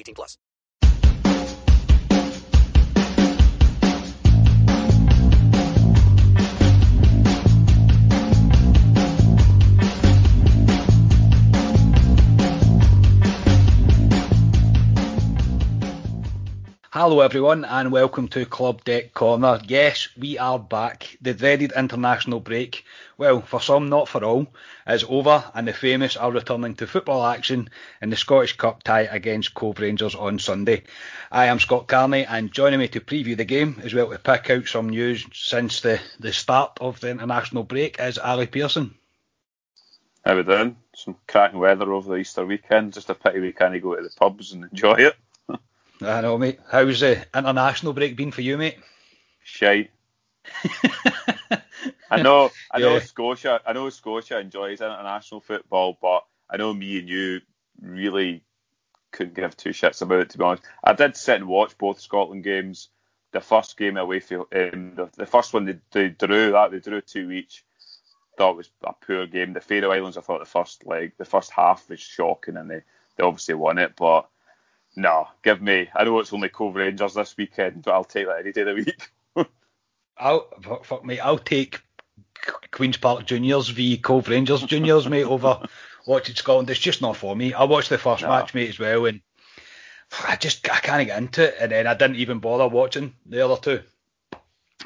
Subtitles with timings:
[0.00, 0.38] 18 plus.
[16.92, 19.60] Hello, everyone, and welcome to Club Deck Corner.
[19.68, 21.16] Yes, we are back.
[21.22, 22.84] The dreaded international break,
[23.16, 24.48] well, for some, not for all,
[24.88, 27.70] is over, and the famous are returning to football action
[28.02, 30.82] in the Scottish Cup tie against Cove Rangers on Sunday.
[31.30, 34.50] I am Scott Carney, and joining me to preview the game, as well to pick
[34.50, 38.96] out some news since the, the start of the international break, is Ali Pearson.
[40.24, 40.74] How we doing?
[40.96, 42.94] Some cracking weather over the Easter weekend.
[42.94, 45.14] Just a pity we can't go to the pubs and enjoy it.
[46.02, 46.60] I know, mate.
[46.70, 48.78] How's the international break been for you, mate?
[49.42, 49.90] Shite.
[52.10, 53.00] I know, I know Yeah.
[53.00, 53.60] Scotia.
[53.66, 57.40] I know Scotia enjoys international football, but I know me and you
[57.80, 58.42] really
[59.12, 60.30] couldn't give two shits about it.
[60.30, 62.88] To be honest, I did sit and watch both Scotland games.
[63.32, 66.80] The first game away for um, the, the first one they, they drew that they
[66.80, 67.64] drew two each.
[68.36, 69.52] Thought it was a poor game.
[69.52, 72.82] The Faroe Islands, I thought the first leg, the first half was shocking, and they,
[73.16, 73.94] they obviously won it.
[73.96, 74.28] But
[74.96, 75.88] no, give me.
[75.94, 78.66] I know it's only Cove Rangers this weekend, but I'll take that any day of
[78.68, 79.10] the week.
[80.18, 81.18] I'll fuck, fuck me.
[81.18, 81.80] I'll take
[82.70, 85.60] Queens Park Juniors v Cove Rangers Juniors, mate, over
[86.06, 86.68] watching Scotland.
[86.70, 87.54] It's just not for me.
[87.54, 88.28] I watched the first No.
[88.28, 89.20] match, mate, as well, and
[90.28, 91.54] I just I can't get into it.
[91.60, 93.82] And then I didn't even bother watching the other two.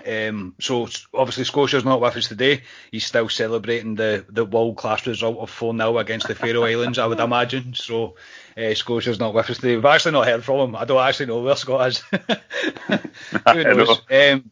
[0.06, 2.62] Um, so obviously Scotia's not with us today.
[2.90, 6.98] He's still celebrating the, the world class result of 4 0 against the Faroe Islands,
[6.98, 7.74] I would imagine.
[7.74, 8.16] So
[8.56, 9.76] uh, Scotia's not with us today.
[9.76, 10.76] We've actually not heard from him.
[10.76, 11.98] I don't actually know where Scott is.
[12.10, 13.72] Who know.
[13.74, 14.02] knows?
[14.10, 14.50] Um,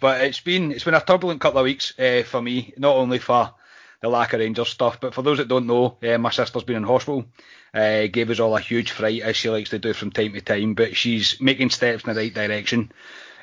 [0.00, 3.18] but it's been it's been a turbulent couple of weeks uh, for me, not only
[3.18, 3.54] for
[4.00, 6.76] the lack of Rangers stuff, but for those that don't know, uh, my sister's been
[6.76, 7.26] in hospital.
[7.72, 10.40] Uh, gave us all a huge fright as she likes to do from time to
[10.40, 12.90] time, but she's making steps in the right direction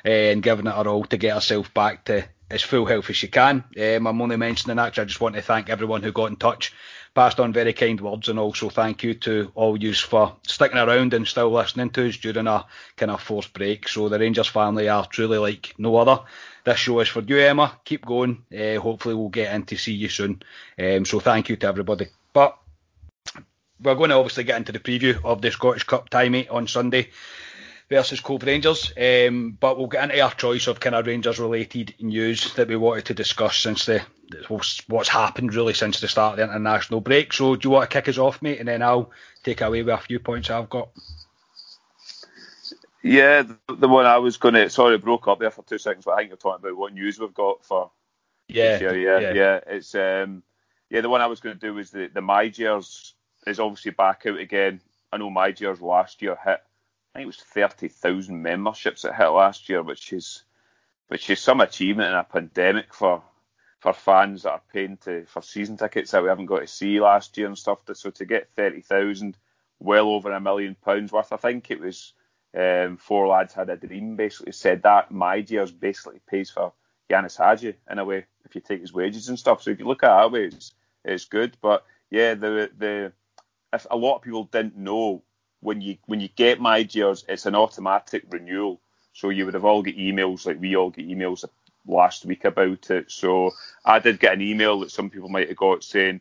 [0.04, 3.28] and giving it her all to get herself back to as full health as she
[3.28, 3.64] can.
[3.78, 6.72] Um, I'm only mentioning that I just want to thank everyone who got in touch,
[7.14, 11.14] passed on very kind words, and also thank you to all yous for sticking around
[11.14, 12.66] and still listening to us during a
[12.96, 13.88] kind of forced break.
[13.88, 16.22] So the Rangers family are truly like no other.
[16.64, 17.78] This show is for you, Emma.
[17.84, 18.42] Keep going.
[18.52, 20.42] Uh, hopefully, we'll get in to see you soon.
[20.78, 22.08] Um, so thank you to everybody.
[22.32, 22.58] But
[23.82, 27.10] we're going to obviously get into the preview of the Scottish Cup tie, on Sunday
[27.90, 28.92] versus Cove Rangers.
[28.96, 32.76] Um, but we'll get into our choice of kind of Rangers related news that we
[32.76, 34.02] wanted to discuss since the
[34.48, 37.32] what's, happened really since the start of the international break.
[37.32, 39.10] So do you want to kick us off, mate, and then I'll
[39.42, 40.90] take away with a few points I've got.
[43.02, 44.70] Yeah, the, the one I was going to.
[44.70, 46.92] Sorry, I broke up there for two seconds, but I think you're talking about what
[46.92, 47.90] news we've got for
[48.46, 49.20] Yeah, this year.
[49.20, 50.44] Yeah, yeah, It's um,
[50.90, 53.14] yeah, the one I was going to do was the the My Gers
[53.46, 54.80] is obviously back out again.
[55.12, 56.60] I know My Gers last year hit.
[57.14, 60.44] I think it was thirty thousand memberships it hit last year, which is
[61.08, 63.22] which is some achievement in a pandemic for
[63.80, 67.00] for fans that are paying to for season tickets that we haven't got to see
[67.00, 67.78] last year and stuff.
[67.94, 69.36] So to get thirty thousand,
[69.80, 72.12] well over a million pounds worth, I think it was.
[72.52, 74.16] Um, four lads had a dream.
[74.16, 76.72] Basically said that my Gers basically pays for
[77.08, 79.62] Ianis Hagi in a way if you take his wages and stuff.
[79.62, 80.72] So if you look at it that way, it's,
[81.04, 81.56] it's good.
[81.60, 83.12] But yeah, the the
[83.72, 85.22] if a lot of people didn't know
[85.60, 88.80] when you when you get my Gers, it's an automatic renewal.
[89.12, 91.44] So you would have all got emails like we all get emails
[91.86, 93.10] last week about it.
[93.10, 93.50] So
[93.84, 96.20] I did get an email that some people might have got saying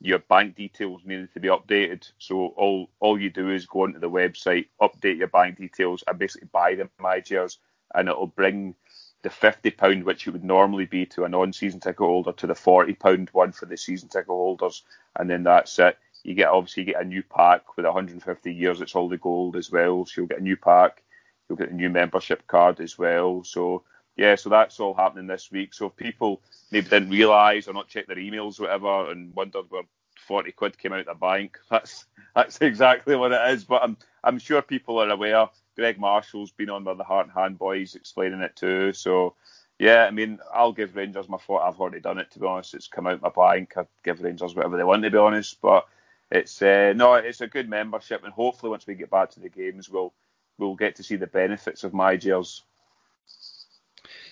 [0.00, 2.10] your bank details needed to be updated.
[2.18, 6.18] So all all you do is go onto the website, update your bank details, and
[6.18, 7.58] basically buy the my Gers,
[7.94, 8.74] and it'll bring
[9.22, 12.54] the fifty pound, which it would normally be to a non-season ticket holder, to the
[12.54, 14.84] forty pound one for the season ticket holders,
[15.16, 15.98] and then that's it.
[16.22, 18.80] You get obviously you get a new pack with 150 years.
[18.80, 21.02] It's all the gold as well, so you'll get a new pack.
[21.48, 23.44] You'll get a new membership card as well.
[23.44, 23.84] So
[24.16, 25.72] yeah, so that's all happening this week.
[25.72, 29.66] So if people maybe didn't realise or not check their emails or whatever and wondered
[29.70, 29.84] where
[30.26, 33.64] 40 quid came out of the bank, that's that's exactly what it is.
[33.64, 35.48] But I'm I'm sure people are aware.
[35.76, 38.92] Greg Marshall's been on by the Heart and Hand Boys explaining it too.
[38.92, 39.36] So,
[39.78, 41.62] yeah, I mean, I'll give Rangers my fault.
[41.64, 42.74] I've already done it, to be honest.
[42.74, 43.74] It's come out my bank.
[43.76, 45.60] I give Rangers whatever they want, to be honest.
[45.62, 45.86] But
[46.30, 49.48] it's uh, no, it's a good membership, and hopefully once we get back to the
[49.48, 50.12] games, we'll
[50.58, 52.62] we'll get to see the benefits of my Gers.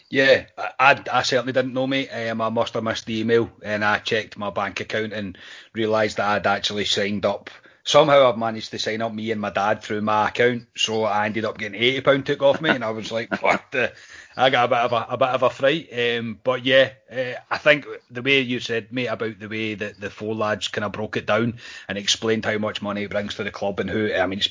[0.08, 2.10] Yeah, I, I, certainly didn't know, mate.
[2.10, 5.37] Um, I must have missed the email, and I checked my bank account and
[5.75, 7.50] realised that I'd actually signed up
[7.86, 11.24] somehow I've managed to sign up me and my dad through my account, so I
[11.24, 13.92] ended up getting eighty pound took off me, and I was like, what the?
[14.36, 15.88] I got a bit of a, a bit of a fright.
[15.96, 19.98] Um, but yeah, uh, I think the way you said, mate, about the way that
[19.98, 23.36] the four lads kind of broke it down and explained how much money it brings
[23.36, 24.50] to the club and who, I mean, it's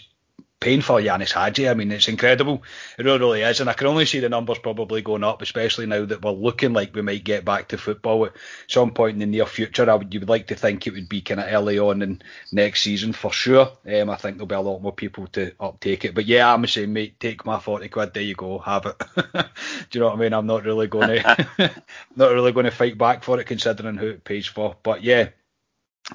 [0.59, 1.69] paying for Ianis Hagi.
[1.69, 2.63] I mean, it's incredible.
[2.97, 3.59] It really, really is.
[3.59, 6.73] And I can only see the numbers probably going up, especially now that we're looking
[6.73, 8.33] like we might get back to football at
[8.67, 9.89] some point in the near future.
[9.89, 12.21] I would, you would like to think it would be kind of early on in
[12.51, 13.71] next season for sure.
[13.85, 16.15] Um, I think there'll be a lot more people to uptake it.
[16.15, 17.19] But yeah, I'm same, mate.
[17.19, 18.13] Take my 40 quid.
[18.13, 18.57] There you go.
[18.59, 18.95] Have it.
[19.33, 20.33] Do you know what I mean?
[20.33, 21.71] I'm not really going to,
[22.15, 24.75] not really going to fight back for it considering who it pays for.
[24.81, 25.29] But yeah,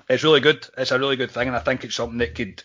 [0.09, 0.67] it's really good.
[0.77, 2.63] It's a really good thing, and I think it's something that could,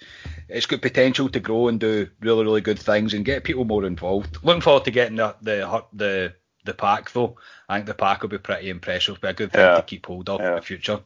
[0.47, 3.85] it's got potential to grow and do really, really good things and get people more
[3.85, 4.37] involved.
[4.43, 6.33] Looking forward to getting the the the,
[6.63, 7.37] the pack though.
[7.67, 9.21] I think the pack will be pretty impressive.
[9.21, 9.75] Be a good thing yeah.
[9.75, 10.49] to keep hold of yeah.
[10.49, 10.99] in the future.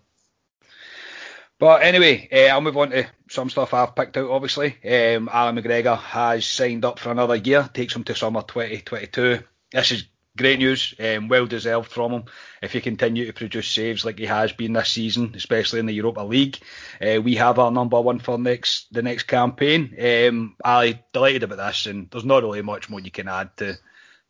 [1.58, 4.30] But anyway, uh, I'll move on to some stuff I've picked out.
[4.30, 7.70] Obviously, um, Allan McGregor has signed up for another year.
[7.74, 9.44] Takes him to summer 2022.
[9.72, 10.06] This is
[10.38, 12.24] great news, um, well deserved from him.
[12.62, 15.94] If he continue to produce saves like he has been this season, especially in the
[15.94, 16.58] Europa League,
[17.02, 19.96] uh, we have our number one for next the next campaign.
[20.00, 23.78] Um, I delighted about this, and there's not really much more you can add to,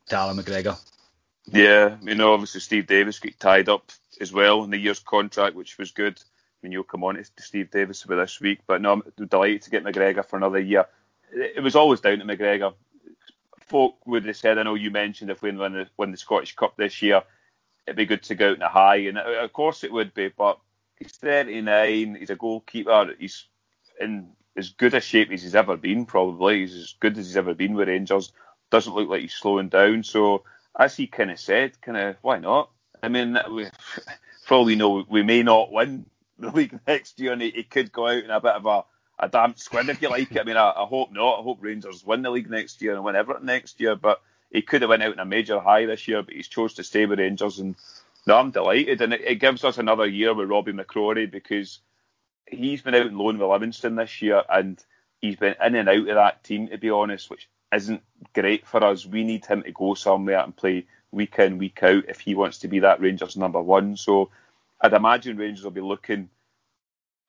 [0.08, 0.78] to Allan McGregor.
[1.46, 5.56] Yeah, you know, obviously Steve Davis got tied up as well in the year's contract,
[5.56, 6.18] which was good.
[6.18, 9.62] I mean, you'll come on to Steve Davis about this week, but no, I'm delighted
[9.62, 10.86] to get McGregor for another year.
[11.32, 12.74] It was always down to McGregor
[13.70, 16.56] folk would have said, I know you mentioned if we win the, win the Scottish
[16.56, 17.22] Cup this year,
[17.86, 20.12] it'd be good to go out in a high, and uh, of course it would
[20.12, 20.28] be.
[20.28, 20.58] But
[20.98, 23.46] he's 39, he's a goalkeeper, he's
[24.00, 26.04] in as good a shape as he's ever been.
[26.04, 28.32] Probably he's as good as he's ever been with Rangers.
[28.70, 30.02] Doesn't look like he's slowing down.
[30.02, 30.42] So
[30.78, 32.70] as he kind of said, kind of why not?
[33.02, 33.66] I mean, we,
[34.50, 36.06] all we know, we may not win
[36.38, 38.84] the league next year, and he, he could go out in a bit of a
[39.20, 40.36] a damp squid, if you like.
[40.36, 41.40] I mean, I, I, hope not.
[41.40, 43.94] I hope Rangers win the league next year and win Everton next year.
[43.94, 44.20] But
[44.50, 46.84] he could have went out in a major high this year, but he's chose to
[46.84, 47.58] stay with Rangers.
[47.58, 47.76] And
[48.26, 49.00] no, I'm delighted.
[49.00, 51.80] And it, it gives us another year with Robbie McCrorie because
[52.46, 54.82] he's been out in loan with Livingston this year and
[55.20, 58.02] he's been in and out of that team, to be honest, which isn't
[58.34, 59.06] great for us.
[59.06, 62.58] We need him to go somewhere and play week in, week out if he wants
[62.58, 63.96] to be that Rangers number one.
[63.96, 64.30] So
[64.80, 66.30] I'd imagine Rangers will be looking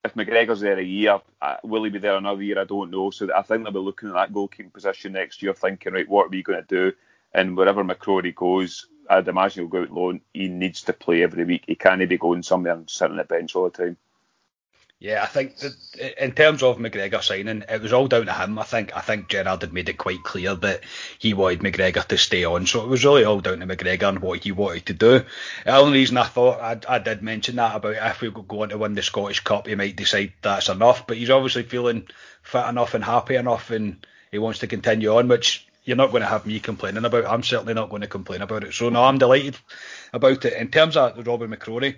[0.03, 2.59] if McGregor's there a year, uh, will he be there another year?
[2.59, 3.11] I don't know.
[3.11, 6.27] So I think they'll be looking at that goalkeeping position next year, thinking, right, what
[6.27, 6.95] are we going to do?
[7.33, 10.21] And wherever McCrorie goes, I'd imagine he'll go out loan.
[10.33, 11.65] He needs to play every week.
[11.67, 13.97] He can't be going somewhere and sitting on the bench all the time.
[15.01, 15.73] Yeah, I think that
[16.21, 18.59] in terms of McGregor signing, it was all down to him.
[18.59, 20.81] I think I think Gerrard had made it quite clear that
[21.17, 24.19] he wanted McGregor to stay on, so it was really all down to McGregor and
[24.19, 25.23] what he wanted to do.
[25.65, 28.69] The only reason I thought I, I did mention that about if we go on
[28.69, 31.07] to win the Scottish Cup, he might decide that's enough.
[31.07, 32.05] But he's obviously feeling
[32.43, 36.21] fit enough and happy enough, and he wants to continue on, which you're not going
[36.21, 37.25] to have me complaining about.
[37.25, 38.75] I'm certainly not going to complain about it.
[38.75, 39.57] So no, I'm delighted
[40.13, 40.53] about it.
[40.53, 41.95] In terms of Robin McCrorie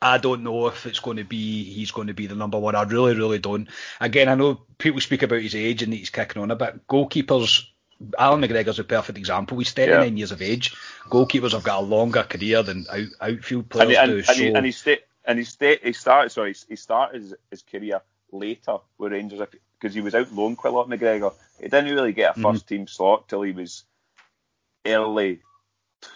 [0.00, 2.74] I don't know if it's going to be he's going to be the number one.
[2.74, 3.68] I really, really don't.
[4.00, 6.86] Again, I know people speak about his age and he's kicking on a bit.
[6.86, 7.66] Goalkeepers,
[8.18, 9.58] Allan McGregor's a perfect example.
[9.58, 10.18] He's 39 yeah.
[10.18, 10.74] years of age.
[11.08, 14.16] Goalkeepers have got a longer career than out, outfield players and, do.
[14.18, 14.34] And, so.
[14.34, 18.02] he, and he, sta- and he, sta- he started sorry he started his, his career
[18.30, 19.40] later with Rangers
[19.80, 20.88] because he was out loan quite a lot.
[20.88, 22.52] McGregor he didn't really get a mm-hmm.
[22.52, 23.84] first team slot till he was
[24.84, 25.40] early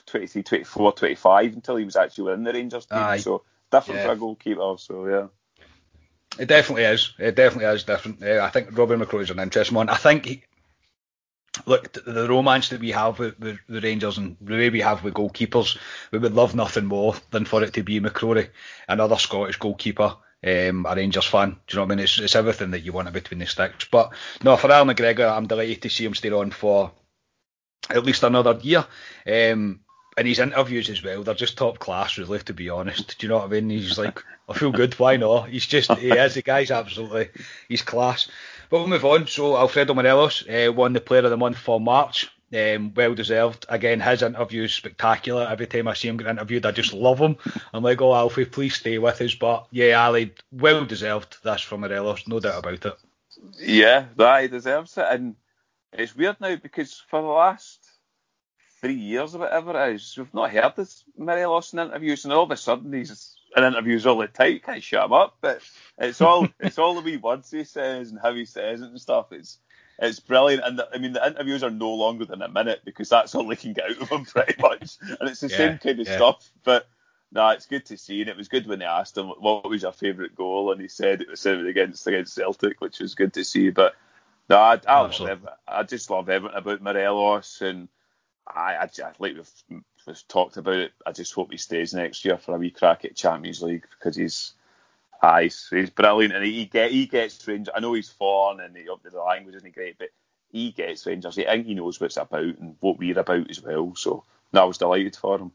[0.07, 2.99] 23, 24, 25 until he was actually within the Rangers team.
[2.99, 3.19] Aye.
[3.19, 4.07] So different yeah.
[4.07, 4.75] for a goalkeeper.
[4.79, 5.27] So yeah.
[6.39, 7.15] It definitely is.
[7.19, 8.23] It definitely is different.
[8.23, 9.89] Uh, I think Robin McCrorie is an interesting one.
[9.89, 10.43] I think, he,
[11.65, 15.03] look, the romance that we have with, with, the Rangers and the way we have
[15.03, 15.79] with goalkeepers,
[16.11, 18.51] we would love nothing more than for it to be McCrorie,
[18.89, 20.17] another Scottish goalkeeper.
[20.47, 22.05] Um, a Rangers fan, do you know what I mean?
[22.05, 23.89] It's, it's everything that you want between the sticks.
[23.91, 24.13] But
[24.45, 26.93] no, for Allan McGregor, I'm delighted to see him stay on for
[27.89, 28.85] at least another year.
[29.27, 29.81] Um,
[30.17, 33.19] and his interviews as well, they're just top class, really, to be honest.
[33.19, 33.71] Do you know what I mean?
[33.71, 35.51] He's like, I feel good, why not?
[35.51, 37.29] He's just, he is, the guy's absolutely,
[37.69, 38.29] he's class.
[38.71, 39.27] But we'll move on.
[39.27, 42.31] So, Alfredo Morelos uh, won the Player of the Month for March.
[42.55, 43.67] Um, well deserved.
[43.69, 45.47] Again, his interview's spectacular.
[45.51, 47.37] Every time I see him get interviewed, I just love him.
[47.75, 49.35] I'm like, oh, Alfie, please stay with us.
[49.35, 51.39] But yeah, Ali, well deserved.
[51.43, 52.99] That's from Morelos, no doubt about it.
[53.61, 55.07] Yeah, that he deserves it.
[55.11, 55.35] And
[55.93, 57.86] it's weird now because for the last
[58.87, 62.45] three years or whatever it is, we've not heard this Morelos in interviews, and all
[62.45, 64.53] of a sudden he's in interviews all the time.
[64.53, 65.61] You can't shut him up, but
[65.99, 69.01] it's all it's all the wee words he says and how he says it and
[69.01, 69.33] stuff.
[69.33, 69.59] It's
[69.99, 73.09] it's brilliant, and the, I mean the interviews are no longer than a minute because
[73.09, 75.79] that's all they can get out of him pretty much, and it's the yeah, same
[75.79, 76.17] kind of yeah.
[76.17, 76.49] stuff.
[76.63, 76.87] But
[77.33, 79.83] no, it's good to see, and it was good when they asked him what was
[79.83, 83.45] your favourite goal, and he said it was against against Celtic, which was good to
[83.45, 83.71] see.
[83.71, 83.95] But
[84.49, 87.89] no, I, I love I just love everything about Morelos, and
[88.47, 90.93] I, I, I like we've, we've talked about it.
[91.05, 94.17] I just hope he stays next year for a wee crack at Champions League because
[94.17, 94.55] he's
[95.23, 97.73] Ah, he's, he's brilliant, and he get he gets Rangers.
[97.75, 100.11] I know he's foreign and he, the language isn't great, but
[100.53, 101.39] he gets Rangers.
[101.39, 103.95] I think he knows what it's about and what we're about as well.
[103.97, 105.53] So no, I was delighted for him.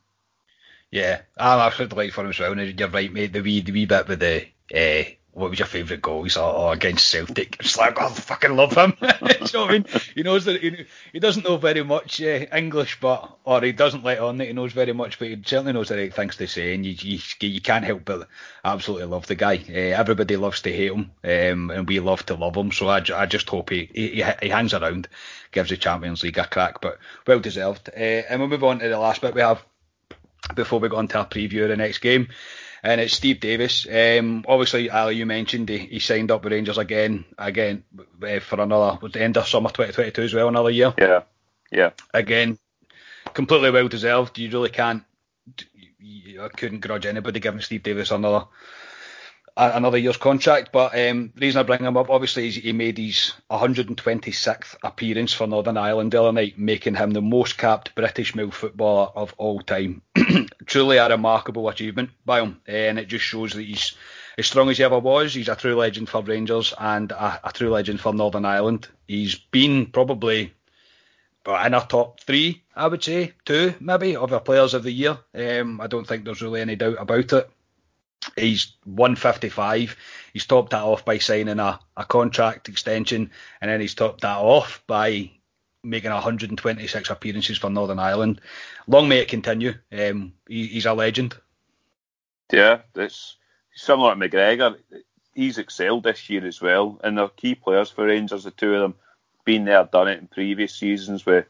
[0.89, 2.51] Yeah, I'm absolutely delighted for him as well.
[2.51, 3.33] And you're right, mate.
[3.33, 6.23] The wee the wee bit with the uh, what was your favourite goal?
[6.23, 7.57] He's like, oh, against Celtic.
[7.61, 8.93] It's like, oh, I fucking love him.
[9.01, 9.85] you know what I mean?
[10.13, 14.03] He knows that he, he doesn't know very much uh, English, but or he doesn't
[14.03, 16.47] let on that he knows very much, but he certainly knows the right things to
[16.47, 18.27] say, and you you, you can't help but
[18.65, 19.55] absolutely love the guy.
[19.69, 22.71] Uh, everybody loves to hate him, um, and we love to love him.
[22.71, 25.07] So I, I just hope he, he he hangs around,
[25.51, 27.89] gives the Champions League a crack, but well deserved.
[27.89, 29.63] Uh, and we'll move on to the last bit we have
[30.55, 32.27] before we go on to our preview of the next game
[32.83, 33.87] and it's Steve Davis.
[33.87, 37.83] Um, obviously, Ali, you mentioned he, he signed up with Rangers again, again
[38.23, 40.93] uh, for another was the end of summer 2022 as well, another year.
[40.97, 41.23] Yeah,
[41.71, 41.91] yeah.
[42.13, 42.57] Again,
[43.33, 44.37] completely well deserved.
[44.37, 45.03] You really can't.
[46.41, 48.47] I couldn't grudge anybody giving Steve Davis another
[49.61, 50.71] another year's contract.
[50.71, 55.33] But um, the reason I bring him up, obviously, is he made his 126th appearance
[55.33, 59.33] for Northern Ireland the other night, making him the most capped British male footballer of
[59.37, 60.01] all time.
[60.65, 63.95] Truly a remarkable achievement by him, and it just shows that he's
[64.37, 65.33] as strong as he ever was.
[65.33, 68.87] He's a true legend for Rangers and a, a true legend for Northern Ireland.
[69.07, 70.53] He's been probably
[71.45, 75.17] in our top three, I would say, two maybe, of our players of the year.
[75.33, 77.49] Um, I don't think there's really any doubt about it.
[78.37, 79.95] He's 155.
[80.33, 84.37] He's topped that off by signing a, a contract extension, and then he's topped that
[84.37, 85.31] off by
[85.83, 88.41] making 126 appearances for Northern Ireland.
[88.87, 89.73] Long may it continue.
[89.91, 91.35] Um, he, he's a legend.
[92.51, 93.37] Yeah, it's
[93.73, 94.77] similar to McGregor.
[95.33, 98.43] He's excelled this year as well, and they're key players for Rangers.
[98.43, 98.95] The two of them
[99.45, 101.45] been there, done it in previous seasons with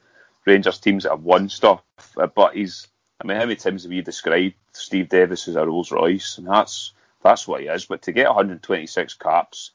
[0.45, 1.81] Rangers teams that have won stuff.
[2.15, 2.87] But he's
[3.21, 6.39] I mean, how many times have you described Steve Davis as a Rolls Royce?
[6.39, 7.85] And that's that's what he is.
[7.85, 9.71] But to get 126 caps,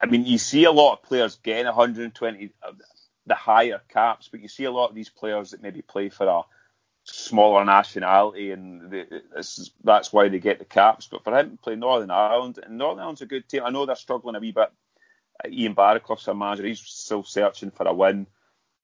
[0.00, 2.72] I mean, you see a lot of players getting 120, uh,
[3.24, 6.26] the higher caps, but you see a lot of these players that maybe play for
[6.26, 6.42] a
[7.04, 8.92] smaller nationality, and
[9.34, 11.06] is, that's why they get the caps.
[11.06, 13.62] But for him to play Northern Ireland, and Northern Ireland's a good team.
[13.64, 14.70] I know they're struggling a wee bit.
[15.48, 16.66] Ian Baraclough's a manager.
[16.66, 18.26] He's still searching for a win.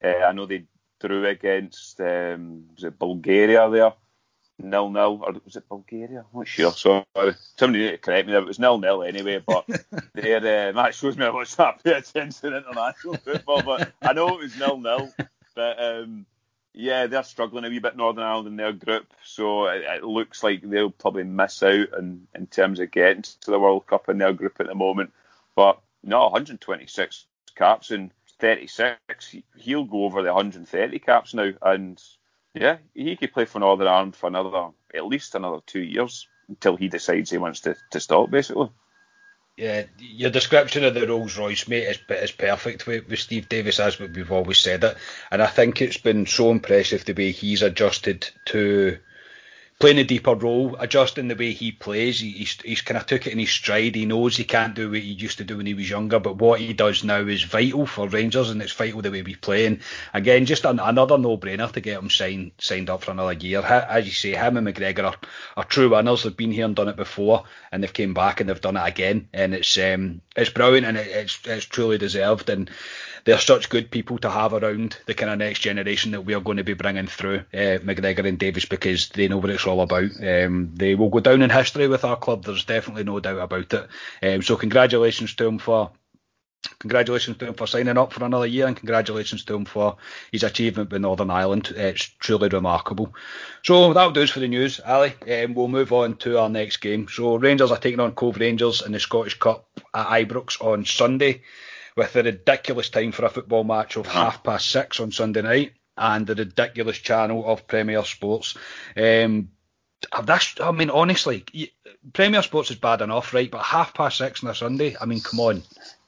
[0.02, 0.64] Uh, I know they
[1.02, 3.92] drew against um, was it Bulgaria there,
[4.58, 6.20] nil nil, or was it Bulgaria?
[6.20, 6.72] I'm not sure.
[6.72, 7.04] Sorry,
[7.56, 8.42] somebody need to correct me there.
[8.42, 9.42] It was nil nil anyway.
[9.44, 9.66] But
[10.14, 13.62] there, uh, that shows me how much I pay attention to international football.
[13.62, 15.12] But I know it was nil nil.
[15.54, 16.26] But um,
[16.74, 20.42] yeah, they're struggling a wee bit Northern Ireland in their group, so it, it, looks
[20.42, 24.18] like they'll probably miss out in, in terms of getting to the World Cup in
[24.18, 25.12] their group at the moment.
[25.54, 28.10] But no, 126 caps and
[28.42, 32.02] 36, he'll go over the 130 caps now, and
[32.54, 36.76] yeah, he could play for Northern Ireland for another, at least another two years until
[36.76, 38.68] he decides he wants to, to stop, basically.
[39.56, 43.78] Yeah, your description of the Rolls Royce, mate, is, is perfect with, with Steve Davis,
[43.78, 44.96] as we've always said it.
[45.30, 48.98] And I think it's been so impressive the way he's adjusted to
[49.82, 52.20] playing a deeper role, adjusting the way he plays.
[52.20, 53.96] He, he's he's kind of took it in his stride.
[53.96, 56.36] He knows he can't do what he used to do when he was younger, but
[56.36, 59.66] what he does now is vital for Rangers, and it's vital the way we play.
[59.66, 59.80] And
[60.14, 63.58] again, just an, another no-brainer to get him signed signed up for another year.
[63.58, 65.16] As you say, him and McGregor are,
[65.56, 66.22] are true winners.
[66.22, 68.86] They've been here and done it before, and they've came back and they've done it
[68.86, 72.50] again, and it's um, it's brilliant and it, it's it's truly deserved.
[72.50, 72.70] And
[73.24, 76.40] they're such good people to have around the kind of next generation that we are
[76.40, 79.80] going to be bringing through uh, McGregor and Davis because they know what it's all
[79.80, 80.10] about.
[80.22, 82.44] Um, they will go down in history with our club.
[82.44, 83.88] There's definitely no doubt about it.
[84.22, 85.90] Um, so congratulations to him for
[86.78, 89.96] congratulations to him for signing up for another year and congratulations to him for
[90.30, 91.72] his achievement with Northern Ireland.
[91.76, 93.14] It's truly remarkable.
[93.62, 95.14] So that'll do us for the news, Ali.
[95.30, 97.08] Um, we'll move on to our next game.
[97.08, 101.42] So Rangers are taking on Cove Rangers in the Scottish Cup at Ibrox on Sunday
[101.96, 105.72] with the ridiculous time for a football match of half past six on Sunday night
[105.96, 108.56] and the ridiculous channel of Premier Sports.
[108.96, 109.50] Um,
[110.24, 111.44] that's, I mean, honestly,
[112.12, 113.50] Premier Sports is bad enough, right?
[113.50, 115.62] But half past six on a Sunday, I mean, come on.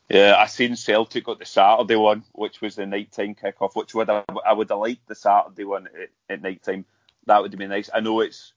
[0.08, 4.10] Yeah, I seen Celtic got the Saturday one, which was the nighttime kickoff, which would
[4.10, 6.84] I, I would have liked the Saturday one at, at night time.
[7.26, 7.90] That would have been nice.
[7.92, 8.52] I know it's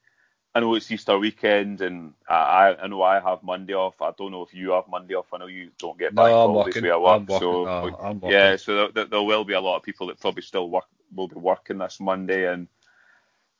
[0.57, 4.01] I know it's Easter weekend, and I, I know I have Monday off.
[4.01, 5.27] I don't know if you have Monday off.
[5.31, 7.21] I know you don't get back no, holidays where I work.
[7.21, 10.41] I'm so no, yeah, so there, there, will be a lot of people that probably
[10.41, 10.85] still work
[11.15, 12.67] will be working this Monday, and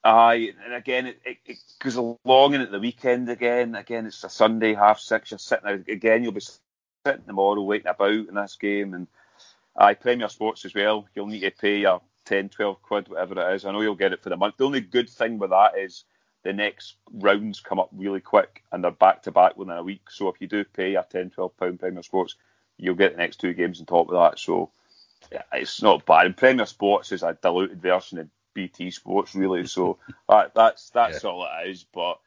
[0.03, 3.75] I and again it, it, it goes along in at the weekend again.
[3.75, 5.29] Again, it's a Sunday half six.
[5.29, 6.23] You're sitting again.
[6.23, 9.05] You'll be sitting tomorrow waiting about in this game, and
[9.75, 11.07] I Premier Sports as well.
[11.13, 13.65] You'll need to pay your 10, 12 quid, whatever it is.
[13.65, 14.57] I know you'll get it for the month.
[14.57, 16.03] The only good thing with that is
[16.47, 20.09] the next rounds come up really quick and they're back to back within a week.
[20.09, 22.35] So if you do pay a 10, 12 pound Premier Sports,
[22.77, 24.39] you'll get the next two games on top of that.
[24.39, 24.71] So
[25.29, 26.25] yeah, it's not bad.
[26.25, 29.67] And Premier Sports is a diluted version of BT Sports, really.
[29.67, 29.97] So
[30.29, 31.29] that, that's that's yeah.
[31.29, 31.83] all it is.
[31.83, 32.17] But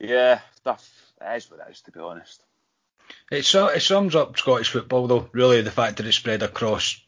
[0.00, 2.42] yeah, stuff is what it is, to be honest.
[3.28, 5.28] It, it sums up Scottish football, though.
[5.32, 7.00] Really, the fact that it's spread across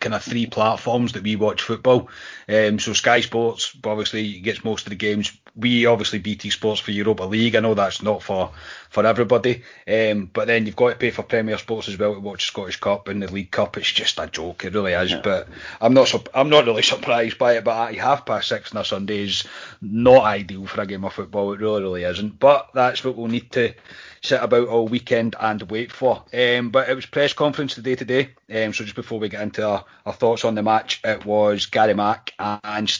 [0.00, 2.08] kind of three platforms that we watch football.
[2.48, 5.30] Um, so Sky Sports obviously gets most of the games.
[5.54, 7.54] We obviously BT Sports for Europa League.
[7.54, 8.52] I know that's not for
[8.88, 12.20] for everybody, um, but then you've got to pay for Premier Sports as well to
[12.20, 13.76] watch Scottish Cup and the League Cup.
[13.76, 15.10] It's just a joke, it really is.
[15.10, 15.20] Yeah.
[15.22, 15.48] But
[15.82, 17.64] I'm not I'm not really surprised by it.
[17.64, 19.44] But half past six on a Sunday is
[19.82, 21.52] not ideal for a game of football.
[21.52, 22.38] It really, really isn't.
[22.38, 23.74] But that's what we'll need to
[24.22, 26.24] sit about all weekend and wait for.
[26.32, 28.34] Um, but it was press conference today today.
[28.52, 31.66] Um, so just before we get into our, our, thoughts on the match, it was
[31.66, 32.90] Gary Mack and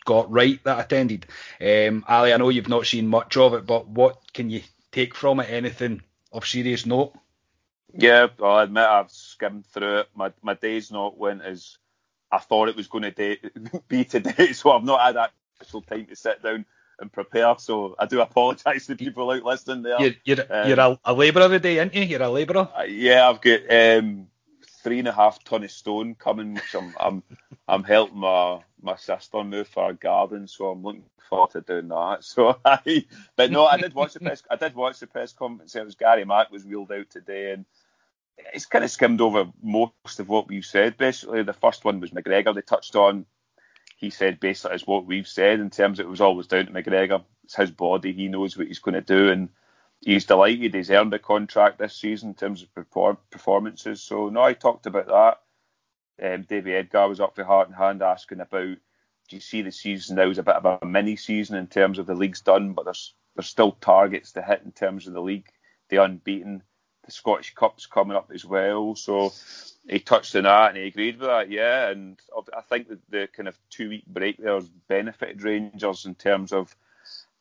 [0.00, 1.26] Scott Wright that attended.
[1.60, 4.62] Um, Ali, I know you've not seen much of it, but what can you
[4.92, 5.50] take from it?
[5.50, 7.14] Anything of serious note?
[7.92, 10.08] Yeah, I'll admit I've skimmed through it.
[10.14, 11.78] My my day's not went as
[12.30, 13.36] I thought it was going to
[13.88, 16.66] be today, so I've not had that actual time to sit down
[17.00, 17.54] and prepare.
[17.58, 20.00] So I do apologise to people out listening there.
[20.00, 22.02] You're, you're, um, you're a, a labourer today, aren't you?
[22.02, 22.68] You're a labourer.
[22.76, 24.26] Uh, yeah, I've got um,
[24.82, 27.22] three and a half ton of stone coming, which I'm I'm
[27.68, 31.88] I'm helping my my sister move for a garden, so I'm looking forward to doing
[31.88, 32.18] that.
[32.24, 34.42] So I, but no, I did watch the press.
[34.50, 35.74] I did watch the press conference.
[35.74, 37.64] It was Gary Mack was wheeled out today, and
[38.54, 40.96] it's kind of skimmed over most of what we've said.
[40.96, 42.54] Basically, the first one was McGregor.
[42.54, 43.26] They touched on
[44.00, 46.72] he said basically is what we've said in terms of it was always down to
[46.72, 47.22] McGregor.
[47.44, 48.14] It's his body.
[48.14, 49.50] He knows what he's going to do, and
[50.00, 50.72] he's delighted.
[50.72, 54.02] He's earned a contract this season in terms of perform- performances.
[54.02, 55.08] So no, I talked about
[56.18, 56.32] that.
[56.34, 58.78] Um, Davy Edgar was up for Heart and Hand asking about
[59.28, 61.98] do you see the season now as a bit of a mini season in terms
[61.98, 65.20] of the league's done, but there's there's still targets to hit in terms of the
[65.20, 65.48] league,
[65.90, 66.62] the unbeaten,
[67.04, 68.94] the Scottish Cup's coming up as well.
[68.94, 69.32] So
[69.88, 71.88] he touched on that and he agreed with that, yeah.
[71.88, 72.18] And
[72.56, 76.52] I think the, the kind of two week break there has benefited Rangers in terms
[76.52, 76.74] of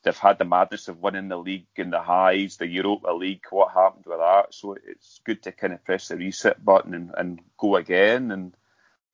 [0.04, 3.74] they've had the madness of winning the league and the highs, the Europa League, what
[3.74, 4.54] happened with that.
[4.54, 8.32] So it's good to kind of press the reset button and, and go again.
[8.32, 8.56] And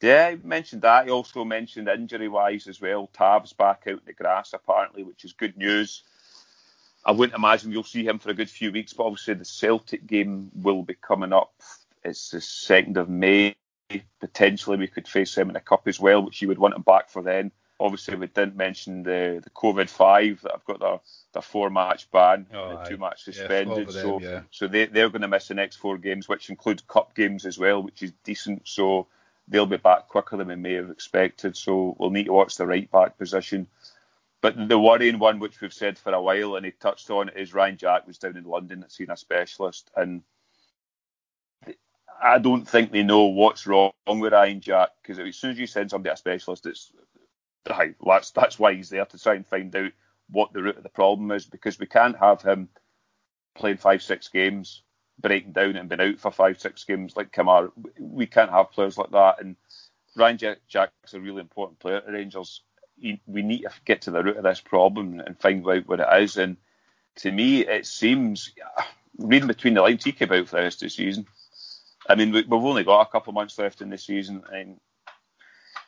[0.01, 1.05] yeah, he mentioned that.
[1.05, 3.09] He also mentioned injury wise as well.
[3.11, 6.03] Tav's back out in the grass apparently, which is good news.
[7.05, 10.07] I wouldn't imagine you'll see him for a good few weeks, but obviously the Celtic
[10.07, 11.53] game will be coming up
[12.05, 13.55] it's the second of May.
[14.19, 16.81] Potentially, we could face him in a cup as well, which you would want him
[16.81, 17.51] back for then.
[17.79, 20.99] Obviously, we didn't mention the the COVID five that have got their,
[21.33, 23.89] their four match ban, oh, two match suspended.
[23.91, 24.41] Yeah, so yeah.
[24.49, 27.59] so they they're going to miss the next four games, which includes cup games as
[27.59, 28.61] well, which is decent.
[28.65, 29.07] So
[29.47, 31.57] they'll be back quicker than we may have expected.
[31.57, 33.67] So we'll need to watch the right back position.
[34.45, 37.55] But the worrying one, which we've said for a while, and he touched on, is
[37.55, 40.21] Ryan Jack was down in London seen a specialist, and
[42.21, 45.65] I don't think they know what's wrong with Ryan Jack because as soon as you
[45.65, 46.91] send somebody a specialist, it's
[47.65, 49.91] that's that's why he's there to try and find out
[50.29, 52.69] what the root of the problem is because we can't have him
[53.55, 54.83] playing five, six games,
[55.17, 57.71] breaking down and being out for five, six games like Kamara.
[57.99, 59.41] We can't have players like that.
[59.41, 59.55] And
[60.15, 62.61] Ryan Jack, Jack's a really important player at Rangers.
[63.01, 66.23] We need to get to the root of this problem and find out what it
[66.23, 66.37] is.
[66.37, 66.57] And
[67.17, 68.83] to me, it seems, uh,
[69.17, 71.25] reading between the lines, he be out for the rest of the season.
[72.07, 74.79] I mean, we, have only got a couple of months left in the season, and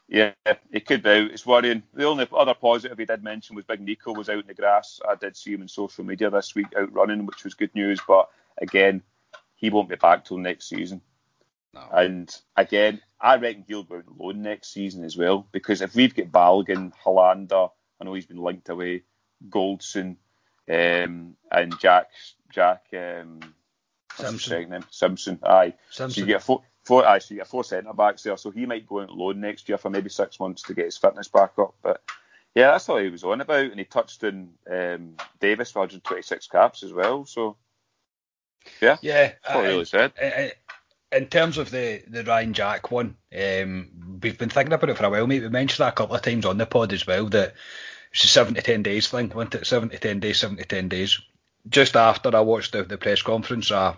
[0.08, 0.32] yeah,
[0.72, 1.10] it could be.
[1.10, 1.84] It's worrying.
[1.94, 5.02] The only other positive he did mention was Big Nico was out in the grass.
[5.08, 8.00] I did see him in social media this week out running, which was good news.
[8.08, 9.04] But again,
[9.56, 11.02] he won't be back till next season.
[11.74, 11.82] No.
[11.92, 15.48] And again, I reckon he'll go on loan next season as well.
[15.52, 19.04] Because if we've got Balogun, Helander, I know he's been linked away,
[19.50, 20.18] Goldson,
[20.70, 22.10] um, and Jack,
[22.52, 23.40] Jack, um,
[24.16, 24.86] Simpson.
[24.90, 25.74] Simpson, aye.
[25.90, 26.10] Simpson.
[26.10, 28.38] So you get four, four, aye, so you get four centre backs there.
[28.38, 30.98] So he might go on loan next year for maybe six months to get his
[30.98, 31.76] fitness back up.
[31.82, 32.02] But
[32.56, 33.72] yeah, that's all he was on about.
[33.72, 37.26] And he touched on um, Davis for 126 caps as well.
[37.26, 37.58] So
[38.82, 40.14] yeah, yeah, that's what I, really said.
[40.20, 40.54] I,
[41.12, 45.06] in terms of the, the Ryan Jack one, um, we've been thinking about it for
[45.06, 45.42] a while, mate.
[45.42, 47.54] We mentioned that a couple of times on the pod as well that
[48.12, 49.68] it's a seven to ten days thing, wasn't it?
[49.68, 51.20] Seven to ten days, seven to ten days.
[51.68, 53.96] Just after I watched the, the press conference, uh,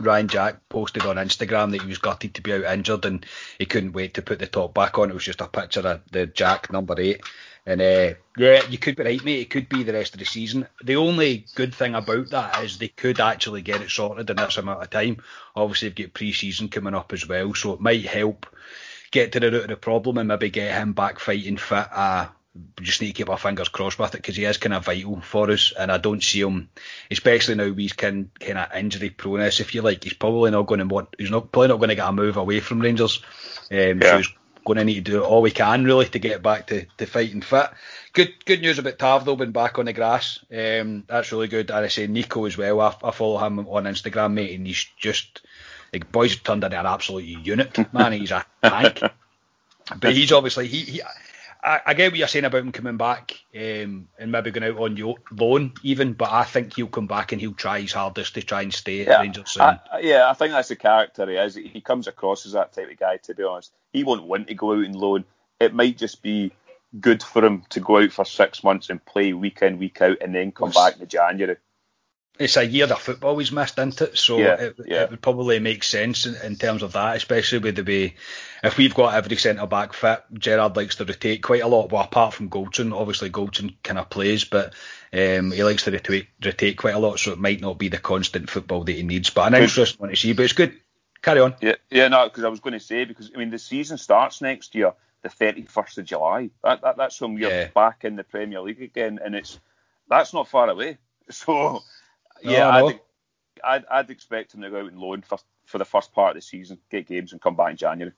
[0.00, 3.26] Ryan Jack posted on Instagram that he was gutted to be out injured and
[3.58, 5.10] he couldn't wait to put the top back on.
[5.10, 7.22] It was just a picture of the Jack number eight.
[7.64, 9.40] And uh, yeah, you could be right, mate.
[9.40, 10.66] It could be the rest of the season.
[10.82, 14.56] The only good thing about that is they could actually get it sorted in this
[14.56, 15.22] amount of time.
[15.54, 18.46] Obviously, they've got pre-season coming up as well, so it might help
[19.12, 21.86] get to the root of the problem and maybe get him back fighting fit.
[21.92, 24.74] Uh, we just need to keep our fingers crossed with it because he is kind
[24.74, 26.68] of vital for us, and I don't see him,
[27.10, 29.60] especially now he's kind kind of injury proneness.
[29.60, 31.94] If you like, he's probably not going to want, he's not probably not going to
[31.94, 33.22] get a move away from Rangers.
[33.70, 34.20] Um, yeah.
[34.20, 34.22] So
[34.64, 37.42] going to need to do all we can really to get back to, to fighting
[37.42, 37.70] fit.
[38.12, 40.38] Good good news about Tav though, being back on the grass.
[40.50, 41.70] Um, that's really good.
[41.70, 42.80] And I say Nico as well.
[42.80, 45.42] I, I follow him on Instagram, mate, and he's just
[45.92, 48.12] like boys have turned into an absolute unit, man.
[48.12, 49.00] He's a tank.
[50.00, 51.02] but he's obviously he, he
[51.62, 54.80] I, I, get what you're saying about him coming back um, and maybe going out
[54.80, 58.42] on loan even, but I think he'll come back and he'll try his hardest to
[58.42, 59.56] try and stay yeah, at Rangers.
[59.58, 61.54] I, yeah, I think that's the character he is.
[61.54, 63.72] He comes across as that type of guy, to be honest.
[63.92, 65.24] He won't want to go out and loan.
[65.60, 66.52] It might just be
[66.98, 70.18] good for him to go out for six months and play week in, week out,
[70.20, 71.56] and then come back in January
[72.38, 74.18] it's a year of football he's missed, isn't it?
[74.18, 75.02] So yeah, it, yeah.
[75.02, 78.14] it, would probably make sense in, in, terms of that, especially with the way
[78.62, 81.90] if we've got every centre back fit, Gerrard likes to rotate quite a lot.
[81.90, 84.72] Well, apart from Goldson, obviously Goldson kind of plays, but
[85.12, 87.98] um, he likes to rotate, rotate quite a lot, so it might not be the
[87.98, 89.30] constant football that he needs.
[89.30, 90.78] But an interesting one to see, but it's good.
[91.22, 91.54] Carry on.
[91.60, 94.40] Yeah, yeah, no, because I was going to say because I mean the season starts
[94.40, 94.92] next year,
[95.22, 96.50] the 31st of July.
[96.64, 97.68] That, that that's when we're yeah.
[97.68, 99.60] back in the Premier League again, and it's
[100.08, 100.98] that's not far away.
[101.30, 101.82] So
[102.42, 103.00] yeah, I'd,
[103.64, 106.42] I'd, I'd, expect him to go out and loan for, for the first part of
[106.42, 108.14] the season, get games, and come back in January.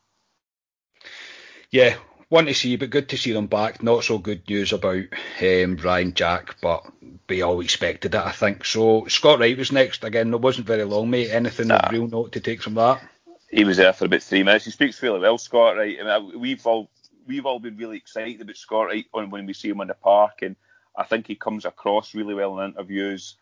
[1.70, 1.96] Yeah,
[2.30, 3.82] want to see, but good to see them back.
[3.82, 5.04] Not so good news about
[5.40, 6.84] um, Ryan Jack, but
[7.28, 8.64] we all expected it, I think.
[8.64, 10.04] So Scott Wright was next.
[10.04, 11.30] Again, it wasn't very long, mate.
[11.30, 11.76] Anything nah.
[11.76, 13.02] of real note to take from that?
[13.50, 14.64] He was there for about three minutes.
[14.64, 15.96] He speaks really well, Scott Wright.
[16.02, 16.90] I mean, we've all
[17.26, 20.42] we've all been really excited about Scott Wright when we see him in the park,
[20.42, 20.56] and
[20.96, 23.37] I think he comes across really well in interviews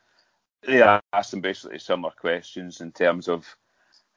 [0.66, 3.57] they asked him basically similar questions in terms of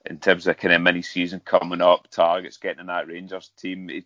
[0.08, 3.88] in terms of kind of mini season coming up, targets getting in that Rangers team.
[3.88, 4.04] He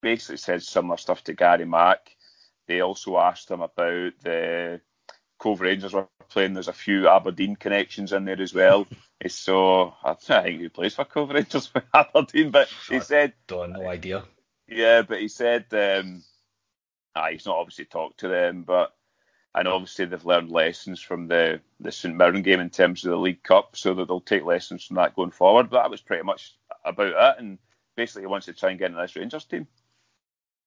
[0.00, 2.16] basically said similar stuff to Gary Mack.
[2.66, 4.80] They also asked him about the
[5.38, 6.54] Cove Rangers were playing.
[6.54, 8.86] There's a few Aberdeen connections in there as well.
[9.28, 13.86] so I think he plays for Cove Rangers for Aberdeen, but he said don't no
[13.86, 14.24] idea.
[14.66, 16.24] Yeah, but he said um,
[17.14, 18.95] ah, he's not obviously talked to them, but
[19.56, 23.16] and obviously they've learned lessons from the the St Mirren game in terms of the
[23.16, 25.70] League Cup, so that they'll take lessons from that going forward.
[25.70, 27.58] But that was pretty much about it, and
[27.96, 29.66] basically he wants to try and get into this Rangers team.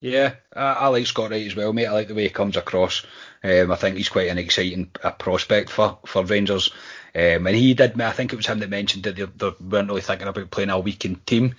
[0.02, 1.88] Yeah, I, I like Scott Wright as well, mate.
[1.88, 3.06] I like the way he comes across.
[3.44, 6.72] Um, I think he's quite an exciting prospect for, for Rangers.
[7.14, 9.90] Um, and he did, I think it was him that mentioned that they, they weren't
[9.90, 11.56] really thinking about playing a weekend team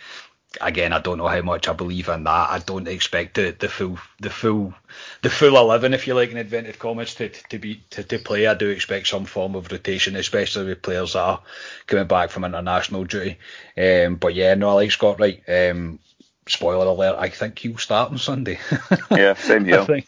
[0.61, 2.51] again, I don't know how much I believe in that.
[2.51, 4.75] I don't expect the, the full the full
[5.23, 8.47] the full eleven, if you like, in invented commas, to, to be to, to play.
[8.47, 11.43] I do expect some form of rotation, especially with players that are
[11.87, 13.39] coming back from international duty.
[13.77, 15.43] Um, but yeah, no, I like Scott Wright.
[15.49, 16.01] Um,
[16.49, 18.59] spoiler alert, I think he'll start on Sunday.
[19.11, 20.03] yeah, same here.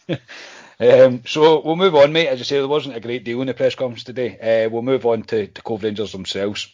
[0.80, 2.26] Um, so we'll move on, mate.
[2.26, 4.64] As I say, there wasn't a great deal in the press conference today.
[4.66, 6.68] Uh, we'll move on to, to Cove Rangers themselves.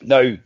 [0.00, 0.36] Now,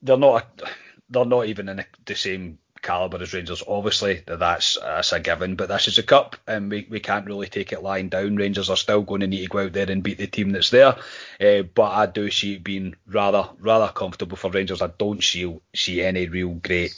[0.00, 0.62] they're not.
[0.62, 0.68] A,
[1.10, 5.56] they're not even in the same calibre as Rangers, obviously that's that's a given.
[5.56, 8.36] But this is a cup, and we, we can't really take it lying down.
[8.36, 10.70] Rangers are still going to need to go out there and beat the team that's
[10.70, 10.96] there.
[11.40, 14.82] Uh, but I do see it being rather rather comfortable for Rangers.
[14.82, 16.94] I don't see see any real great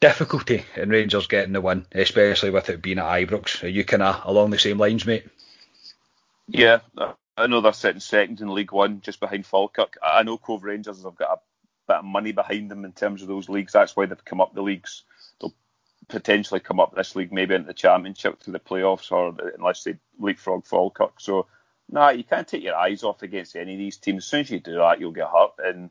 [0.00, 3.62] difficulty in Rangers getting the win, especially with it being at Ibrox.
[3.62, 5.26] Are you kind of along the same lines, mate?
[6.48, 6.80] Yeah,
[7.36, 9.96] I know they're sitting second in League One, just behind Falkirk.
[10.02, 11.40] I know Cove Rangers have got a
[11.86, 13.72] bit of money behind them in terms of those leagues.
[13.72, 15.02] That's why they've come up the leagues.
[15.40, 15.54] They'll
[16.08, 19.96] potentially come up this league, maybe into the Championship through the playoffs, or unless they
[20.18, 21.20] leapfrog Falkirk.
[21.20, 21.46] So,
[21.90, 24.24] nah, you can't take your eyes off against any of these teams.
[24.24, 25.52] As soon as you do that, you'll get hurt.
[25.58, 25.90] And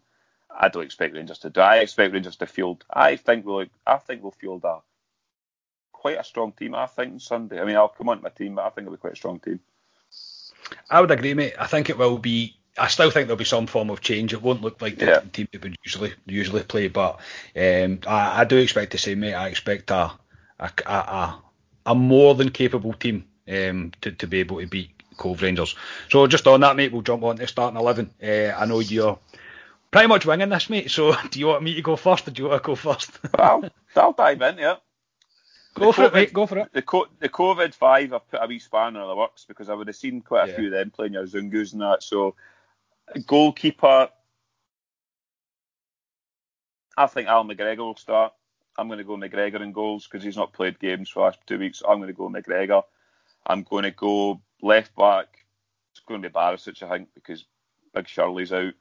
[0.49, 1.61] I don't expect Rangers to do.
[1.61, 2.83] I expect Rangers to field.
[2.89, 3.65] I think we'll.
[3.85, 4.79] I think we'll field a
[5.91, 6.75] quite a strong team.
[6.75, 7.59] I think on Sunday.
[7.59, 9.17] I mean, I'll come on to my team, but I think it'll be quite a
[9.17, 9.59] strong team.
[10.89, 11.53] I would agree, mate.
[11.59, 12.57] I think it will be.
[12.77, 14.33] I still think there'll be some form of change.
[14.33, 15.19] It won't look like the Yeah.
[15.33, 17.19] team that would usually usually play, but
[17.55, 19.33] um, I, I do expect to see, mate.
[19.33, 20.11] I expect a
[20.59, 21.41] a, a, a,
[21.87, 25.75] a more than capable team um, to, to be able to beat Cove Rangers.
[26.09, 28.09] So just on that, mate, we'll jump on to starting eleven.
[28.23, 29.19] Uh, I know you're
[29.91, 30.89] pretty much winging this, mate.
[30.91, 33.11] So do you want me to go first, or do you want to go first?
[33.37, 34.75] I'll, I'll dive in, yeah.
[35.73, 36.31] go for it, mate.
[36.33, 36.71] Go for it.
[36.71, 39.73] The, co- the COVID five, I've put a wee spanner in the works because I
[39.73, 40.55] would have seen quite a Yeah.
[40.55, 42.03] few of them playing your Zungus and that.
[42.03, 42.35] So,
[43.19, 44.09] goalkeeper,
[46.97, 48.33] I think Al McGregor will start.
[48.77, 51.39] I'm going to go McGregor in goals because he's not played games for the last
[51.45, 51.79] two weeks.
[51.79, 52.83] So I'm going to go McGregor.
[53.45, 55.27] I'm going to go left back.
[55.91, 57.45] It's going to be Barisic, I think, because
[57.93, 58.73] Big Shirley's out.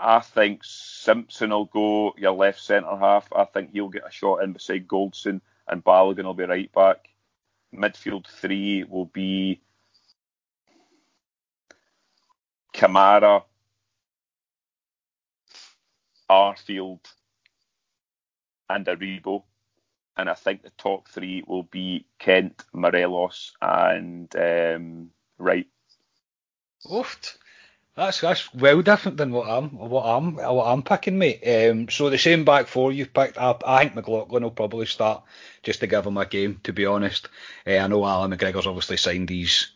[0.00, 3.28] I think Simpson will go your left centre half.
[3.34, 7.08] I think he'll get a shot in beside Goldson, and Balogun will be right back.
[7.74, 9.60] Midfield three will be
[12.82, 13.44] Kamara,
[16.28, 16.98] Arfield,
[18.68, 19.44] and Aribo.
[20.16, 25.68] And I think the top three will be Kent, Morelos, and um, Wright.
[26.86, 27.38] Ooft.
[27.94, 31.42] That's that's well different than what I'm what I'm what I'm picking, mate.
[31.46, 33.62] Um, so the same back four you've picked up.
[33.66, 35.22] I think McLaughlin will probably start
[35.62, 36.60] just to give him a game.
[36.64, 37.28] To be honest,
[37.66, 39.72] uh, I know Allan McGregor's obviously signed these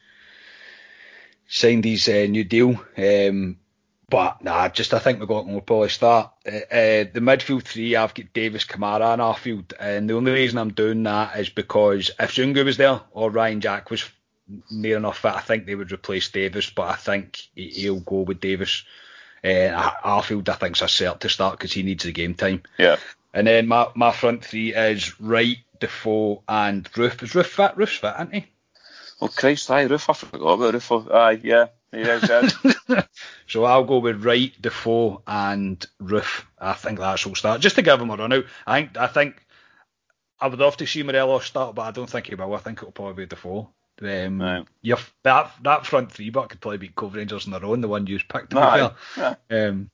[1.49, 2.81] signed his uh, new deal.
[2.97, 3.59] Um,
[4.09, 6.31] but nah, just I think McLaughlin will probably start.
[6.47, 10.59] Uh, uh, the midfield three, I've got Davis, Kamara, and Arfield, and the only reason
[10.59, 14.09] I'm doing that is because if Zungu was there or Ryan Jack was
[14.71, 18.21] near enough fit, I think they would replace Davis, but I think he- he'll go
[18.21, 18.85] with Davis.
[19.43, 22.63] Uh, Arfield, I think's a cert to start because he needs the game time.
[22.79, 22.97] Yeah.
[23.35, 27.23] And then my, my front three is Wright, Defoe, and Roofe.
[27.23, 27.77] Is Roofe fit?
[27.77, 28.47] Roofe's fit, isn't he?
[29.21, 31.15] Oh Christ, aye, Roofe, I forgot about Roofe.
[31.15, 33.03] Aye, yeah, yeah.
[33.49, 36.45] So I'll go with Wright, Defoe, and Roofe.
[36.59, 38.45] I think that's will start just to give him a run out.
[38.67, 39.47] I think I think
[40.41, 42.55] I would love to see Morelos start, but I don't think he will.
[42.55, 43.71] I think it'll probably be Defoe.
[44.03, 44.67] Um, Right.
[45.23, 47.81] that that front three, but could probably beat Cove Rangers on their own.
[47.81, 48.57] The one you picked, to
[49.17, 49.57] be.
[49.57, 49.91] Um,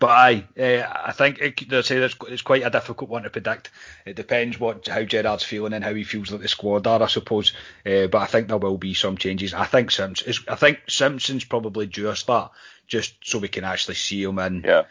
[0.00, 3.70] but aye, uh, I think it, say it's, it's quite a difficult one to predict.
[4.04, 7.06] It depends what how Gerrard's feeling and how he feels like the squad are, I
[7.06, 7.52] suppose.
[7.86, 9.54] Uh, but I think there will be some changes.
[9.54, 12.52] I think Simpson, I think Simpson's probably due a start
[12.86, 14.84] just so we can actually see him in yeah.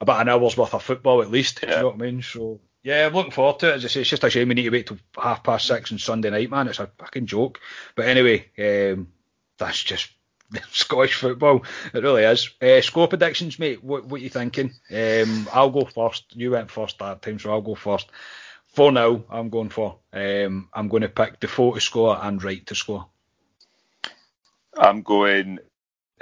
[0.00, 1.60] about an hour's worth of football at least.
[1.60, 1.76] Do Yeah.
[1.76, 2.22] you know what I mean?
[2.22, 3.74] So yeah, I'm looking forward to it.
[3.76, 5.92] As I say, it's just a shame we need to wait till half past six
[5.92, 6.68] on Sunday night, man.
[6.68, 7.60] It's a fucking joke.
[7.94, 9.08] But anyway, um,
[9.58, 10.10] that's just
[10.70, 11.64] Scottish football.
[11.92, 12.50] It really is.
[12.60, 13.82] Uh, score predictions, mate.
[13.82, 14.72] What what you thinking?
[14.90, 16.34] Um, I'll go first.
[16.34, 18.08] You went first that time, so I'll go first.
[18.68, 19.98] For now, I'm going for.
[20.12, 23.06] Um, I'm going to pick Defoe to score and Wright to score.
[24.76, 25.58] I'm going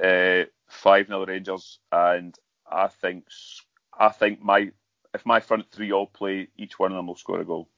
[0.03, 2.35] uh, five 0 Rangers, and
[2.71, 3.27] I think
[3.99, 4.73] I think my
[5.15, 7.69] if my front three all play, each one of them will score a goal.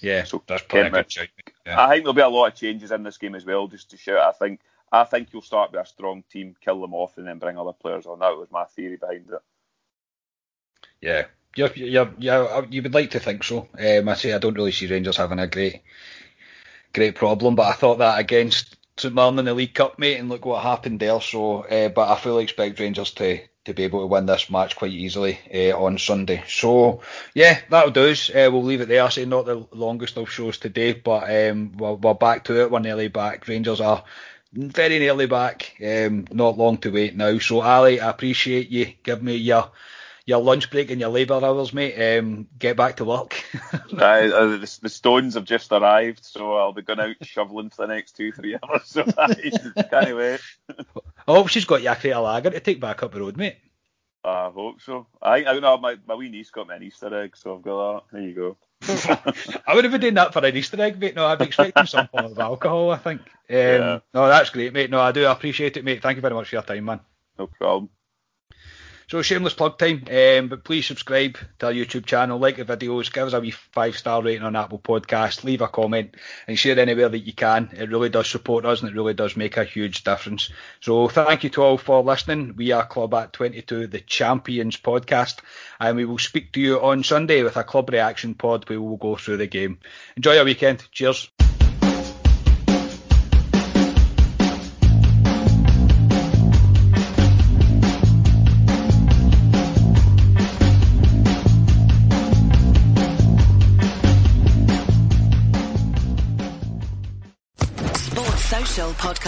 [0.00, 1.08] Yeah, So, that's a good.
[1.64, 1.80] Yeah.
[1.82, 3.66] I think there'll be a lot of changes in this game as well.
[3.66, 4.60] Just to shout, I think
[4.92, 7.72] I think you'll start with a strong team, kill them off, and then bring other
[7.72, 8.20] players on.
[8.20, 9.42] That was my theory behind it.
[11.00, 13.68] Yeah, you're, you're, you're, you would like to think so.
[13.78, 15.82] Um, I say I don't really see Rangers having a great,
[16.92, 20.28] great problem, but I thought that against St Mirren in the League Cup, mate, and
[20.28, 21.20] look what happened there.
[21.20, 24.76] So, uh, but I fully expect Rangers to to be able to win this match
[24.76, 26.44] quite easily uh, on Sunday.
[26.46, 27.02] So,
[27.34, 28.30] yeah, that'll do us.
[28.30, 29.02] Uh, we'll leave it there.
[29.02, 32.70] I say not the longest of shows today, but um, we're, we're back to it.
[32.70, 33.48] We're nearly back.
[33.48, 34.04] Rangers are
[34.56, 35.74] very nearly back.
[35.84, 37.38] Um, not long to wait now.
[37.38, 39.70] So, Ali, I appreciate you giving me your
[40.26, 42.18] your lunch break and your labour hours, mate.
[42.18, 43.42] Um, get back to work.
[43.96, 47.94] Uh, the, the stones have just arrived, so I'll be going out shoveling for the
[47.94, 48.82] next two, three hours.
[48.84, 49.52] So aye,
[49.90, 50.40] can't wait.
[50.68, 53.56] I hope she's got you a crate lager to take back up the road, mate.
[54.24, 55.06] I hope so.
[55.22, 55.78] I I don't know.
[55.78, 58.02] My, my wee niece got me an Easter egg, so I've got that.
[58.12, 58.56] There you go.
[58.82, 61.16] I would have been doing that for an Easter egg, mate.
[61.16, 63.20] No, I'd be expecting some form of alcohol, I think.
[63.22, 63.98] Um, Yeah.
[64.14, 64.90] No, that's great, mate.
[64.90, 66.02] No, I do appreciate it, mate.
[66.02, 67.00] Thank you very much for your time, man.
[67.38, 67.90] No problem.
[69.08, 73.12] So shameless plug time, um, but please subscribe to our YouTube channel, like the videos,
[73.12, 76.16] give us a wee five star rating on Apple Podcast, leave a comment,
[76.48, 77.70] and share anywhere that you can.
[77.72, 80.50] It really does support us, and it really does make a huge difference.
[80.80, 82.56] So thank you to all for listening.
[82.56, 85.36] We are Club at 22, the Champions Podcast,
[85.78, 88.68] and we will speak to you on Sunday with a club reaction pod.
[88.68, 89.78] where We will go through the game.
[90.16, 90.84] Enjoy your weekend.
[90.90, 91.30] Cheers.